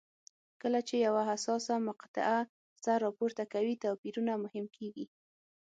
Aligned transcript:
کله 0.61 0.79
چې 0.87 0.95
یوه 1.07 1.21
حساسه 1.31 1.73
مقطعه 1.89 2.37
سر 2.83 2.97
راپورته 3.05 3.43
کوي 3.53 3.73
توپیرونه 3.83 4.33
مهم 4.43 4.65
کېږي. 4.75 5.05